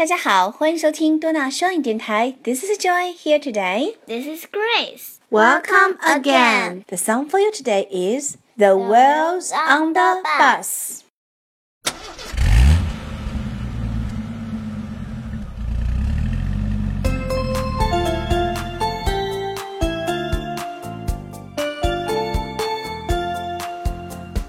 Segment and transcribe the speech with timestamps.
[0.00, 2.34] 大家好，欢迎收听多纳双语电台。
[2.42, 3.96] This is Joy here today.
[4.06, 5.16] This is Grace.
[5.30, 6.84] Welcome again.
[6.86, 11.02] The song for you today is The Wheels on the Bus.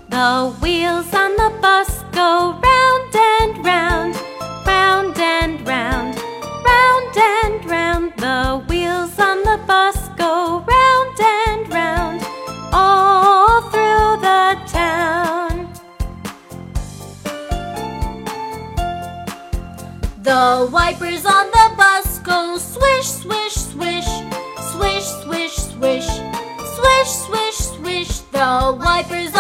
[0.10, 4.16] The wheels on the bus go round and round,
[20.33, 24.09] The wipers on the bus go swish, swish, swish,
[24.73, 26.09] swish, swish, swish,
[26.75, 28.19] swish, swish, swish.
[28.33, 29.35] The wipers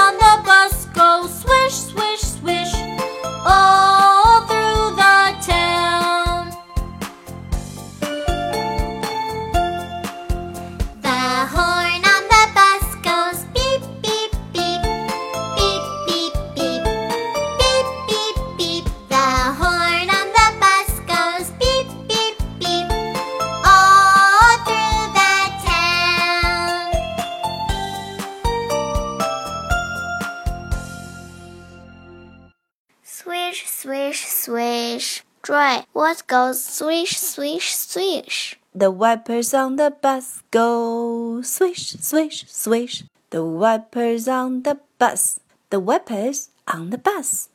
[34.22, 35.23] swish, swish.
[35.44, 38.59] Joy, what goes swish, swish, swish?
[38.76, 43.06] The wipers on the bus go swish, swish, swish.
[43.31, 45.40] The wipers on the bus.
[45.72, 47.50] The wipers on the bus.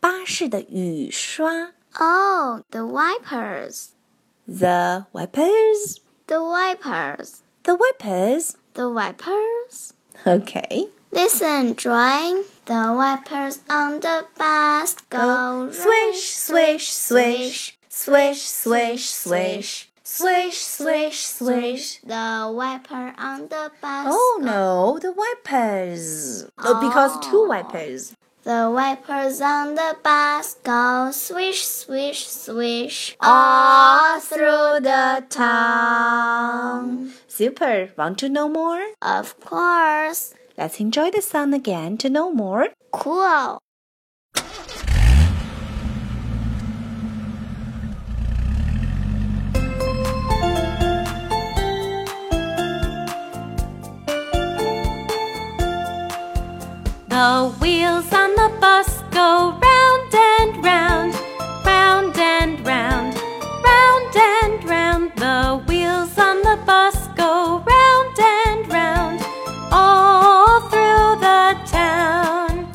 [0.00, 1.72] 巴士的雨刷。
[2.00, 3.90] Oh, the wipers.
[4.48, 6.00] The wipers.
[6.26, 7.42] The wipers.
[7.64, 8.56] The wipers.
[8.72, 9.92] The wipers.
[10.26, 10.88] Okay.
[11.12, 12.42] Listen, Joy.
[12.64, 15.95] The wipers on the bus go swish,
[17.07, 21.99] swish, swish, swish, swish, swish, swish, swish.
[22.01, 24.07] The wiper on the bus.
[24.11, 26.45] Oh no, the wipers.
[26.59, 27.21] Oh, because oh.
[27.31, 28.13] two wipers.
[28.43, 37.13] The wipers on the bus go swish, swish, swish all through the town.
[37.29, 37.89] Super.
[37.97, 38.83] Want to know more?
[39.01, 40.33] Of course.
[40.57, 42.67] Let's enjoy the song again to know more.
[42.91, 43.59] Cool.
[57.17, 61.15] The wheels on the bus go round and round,
[61.65, 63.15] round and round,
[63.65, 65.11] round and round.
[65.15, 69.25] The wheels on the bus go round and round,
[69.71, 72.71] all through the town.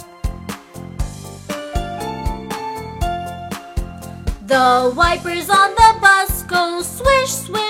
[4.49, 7.62] The wipers on the bus go swish, swish,